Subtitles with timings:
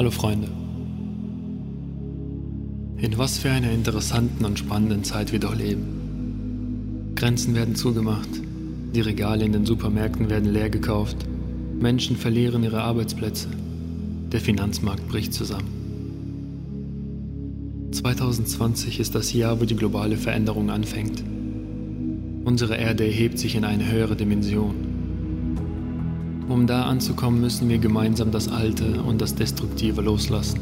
[0.00, 0.48] Hallo Freunde.
[2.96, 7.12] In was für einer interessanten und spannenden Zeit wir doch leben.
[7.14, 8.30] Grenzen werden zugemacht,
[8.94, 11.18] die Regale in den Supermärkten werden leer gekauft,
[11.78, 13.48] Menschen verlieren ihre Arbeitsplätze,
[14.32, 15.68] der Finanzmarkt bricht zusammen.
[17.92, 21.22] 2020 ist das Jahr, wo die globale Veränderung anfängt.
[22.46, 24.89] Unsere Erde erhebt sich in eine höhere Dimension.
[26.50, 30.58] Um da anzukommen, müssen wir gemeinsam das Alte und das Destruktive loslassen.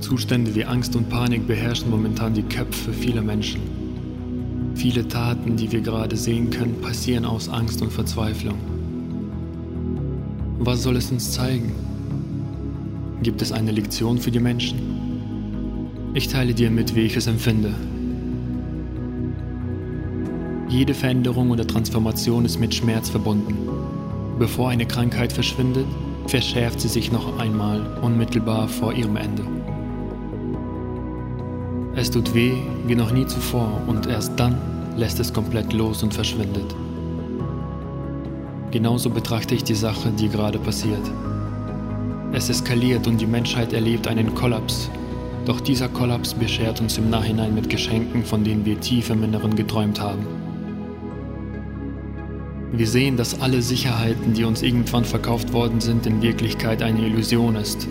[0.00, 3.60] Zustände wie Angst und Panik beherrschen momentan die Köpfe vieler Menschen.
[4.76, 8.56] Viele Taten, die wir gerade sehen können, passieren aus Angst und Verzweiflung.
[10.58, 11.74] Was soll es uns zeigen?
[13.22, 14.78] Gibt es eine Lektion für die Menschen?
[16.14, 17.74] Ich teile dir mit, wie ich es empfinde.
[20.68, 23.56] Jede Veränderung oder Transformation ist mit Schmerz verbunden.
[24.36, 25.86] Bevor eine Krankheit verschwindet,
[26.26, 29.44] verschärft sie sich noch einmal unmittelbar vor ihrem Ende.
[31.94, 32.54] Es tut weh
[32.86, 34.58] wie noch nie zuvor und erst dann
[34.96, 36.74] lässt es komplett los und verschwindet.
[38.72, 41.12] Genauso betrachte ich die Sache, die gerade passiert.
[42.32, 44.90] Es eskaliert und die Menschheit erlebt einen Kollaps.
[45.44, 49.54] Doch dieser Kollaps beschert uns im Nachhinein mit Geschenken, von denen wir tief im Inneren
[49.54, 50.45] geträumt haben.
[52.76, 57.56] Wir sehen, dass alle Sicherheiten, die uns irgendwann verkauft worden sind, in Wirklichkeit eine Illusion
[57.56, 57.88] ist.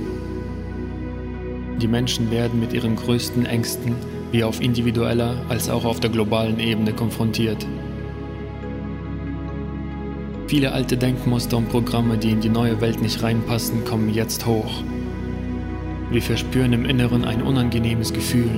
[1.81, 3.95] Die Menschen werden mit ihren größten Ängsten
[4.31, 7.65] wie auf individueller als auch auf der globalen Ebene konfrontiert.
[10.47, 14.83] Viele alte Denkmuster und Programme, die in die neue Welt nicht reinpassen, kommen jetzt hoch.
[16.11, 18.51] Wir verspüren im Inneren ein unangenehmes Gefühl.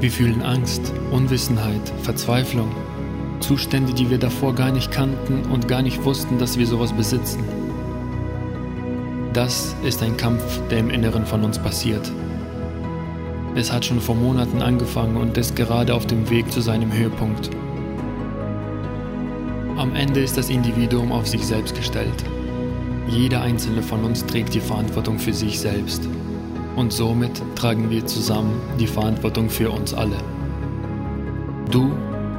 [0.00, 2.70] Wir fühlen Angst, Unwissenheit, Verzweiflung
[3.40, 7.44] Zustände, die wir davor gar nicht kannten und gar nicht wussten, dass wir sowas besitzen.
[9.32, 12.10] Das ist ein Kampf, der im Inneren von uns passiert.
[13.54, 17.50] Es hat schon vor Monaten angefangen und ist gerade auf dem Weg zu seinem Höhepunkt.
[19.76, 22.24] Am Ende ist das Individuum auf sich selbst gestellt.
[23.08, 26.08] Jeder einzelne von uns trägt die Verantwortung für sich selbst.
[26.76, 30.16] Und somit tragen wir zusammen die Verantwortung für uns alle.
[31.70, 31.92] Du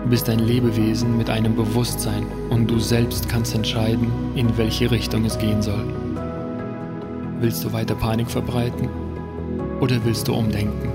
[0.10, 5.38] bist ein Lebewesen mit einem Bewusstsein und du selbst kannst entscheiden, in welche Richtung es
[5.38, 5.84] gehen soll.
[7.42, 8.88] Willst du weiter Panik verbreiten
[9.82, 10.92] oder willst du umdenken?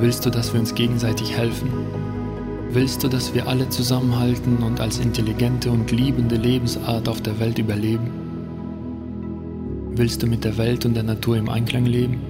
[0.00, 1.70] Willst du, dass wir uns gegenseitig helfen?
[2.70, 7.58] Willst du, dass wir alle zusammenhalten und als intelligente und liebende Lebensart auf der Welt
[7.58, 8.10] überleben?
[9.94, 12.20] Willst du mit der Welt und der Natur im Einklang leben?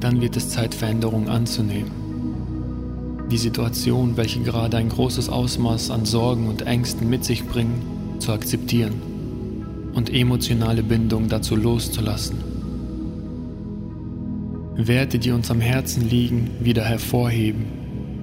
[0.00, 2.03] Dann wird es Zeit, Veränderungen anzunehmen
[3.30, 7.82] die Situation, welche gerade ein großes Ausmaß an Sorgen und Ängsten mit sich bringen,
[8.18, 8.94] zu akzeptieren
[9.94, 12.36] und emotionale Bindung dazu loszulassen.
[14.76, 17.64] Werte, die uns am Herzen liegen, wieder hervorheben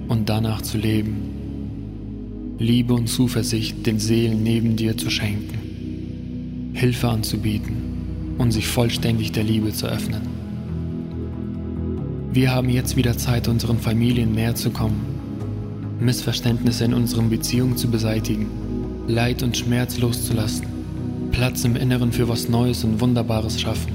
[0.08, 2.56] und danach zu leben.
[2.58, 6.70] Liebe und Zuversicht den Seelen neben dir zu schenken.
[6.74, 10.41] Hilfe anzubieten und sich vollständig der Liebe zu öffnen.
[12.32, 15.04] Wir haben jetzt wieder Zeit, unseren Familien näher zu kommen,
[16.00, 18.46] Missverständnisse in unseren Beziehungen zu beseitigen,
[19.06, 20.66] Leid und Schmerz loszulassen,
[21.30, 23.92] Platz im Inneren für was Neues und Wunderbares schaffen.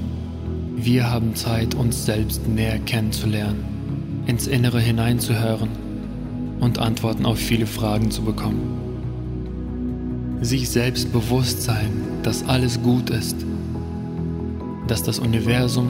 [0.76, 3.64] Wir haben Zeit, uns selbst näher kennenzulernen,
[4.28, 5.70] ins Innere hineinzuhören
[6.60, 8.78] und Antworten auf viele Fragen zu bekommen.
[10.42, 11.90] Sich selbst bewusst sein,
[12.22, 13.34] dass alles gut ist,
[14.86, 15.88] dass das Universum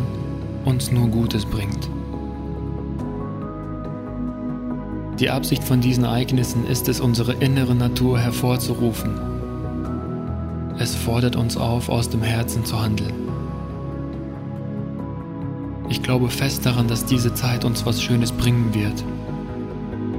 [0.64, 1.90] uns nur Gutes bringt.
[5.20, 9.18] Die Absicht von diesen Ereignissen ist es, unsere innere Natur hervorzurufen.
[10.78, 13.14] Es fordert uns auf, aus dem Herzen zu handeln.
[15.88, 19.04] Ich glaube fest daran, dass diese Zeit uns was Schönes bringen wird.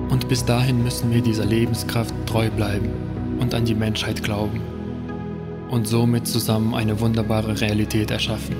[0.10, 2.90] Und bis dahin müssen wir dieser Lebenskraft treu bleiben
[3.40, 4.60] und an die Menschheit glauben
[5.70, 8.56] und somit zusammen eine wunderbare Realität erschaffen.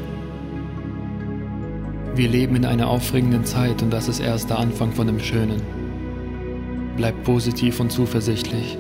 [2.16, 5.79] Wir leben in einer aufregenden Zeit und das ist erst der Anfang von dem Schönen.
[7.00, 8.78] Bleibt positiv und zuversichtlich,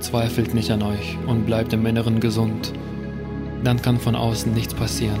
[0.00, 2.72] zweifelt nicht an euch und bleibt im Inneren gesund.
[3.62, 5.20] Dann kann von außen nichts passieren.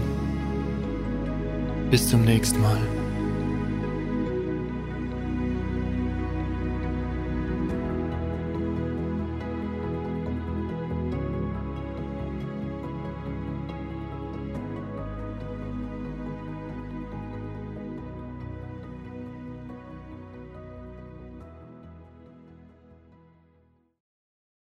[1.90, 2.97] Bis zum nächsten Mal.